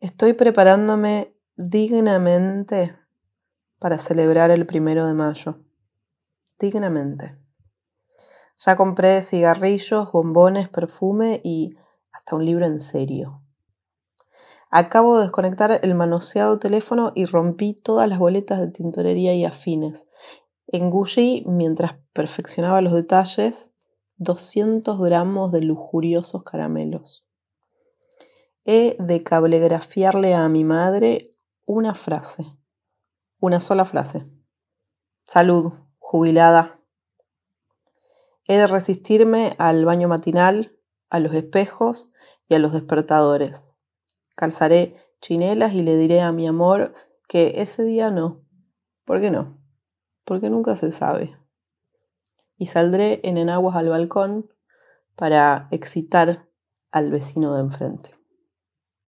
[0.00, 2.96] Estoy preparándome dignamente
[3.78, 5.58] para celebrar el primero de mayo.
[6.58, 7.36] Dignamente.
[8.56, 11.76] Ya compré cigarrillos, bombones, perfume y
[12.12, 13.42] hasta un libro en serio.
[14.70, 20.06] Acabo de desconectar el manoseado teléfono y rompí todas las boletas de tintorería y afines.
[20.68, 23.70] Engullí, mientras perfeccionaba los detalles,
[24.16, 27.26] 200 gramos de lujuriosos caramelos.
[28.72, 31.34] He de cablegrafiarle a mi madre
[31.66, 32.56] una frase.
[33.40, 34.28] Una sola frase.
[35.26, 36.80] Salud, jubilada.
[38.46, 42.12] He de resistirme al baño matinal, a los espejos
[42.48, 43.72] y a los despertadores.
[44.36, 46.94] Calzaré chinelas y le diré a mi amor
[47.26, 48.44] que ese día no.
[49.04, 49.58] ¿Por qué no?
[50.22, 51.36] Porque nunca se sabe.
[52.56, 54.48] Y saldré en enaguas al balcón
[55.16, 56.48] para excitar
[56.92, 58.19] al vecino de enfrente.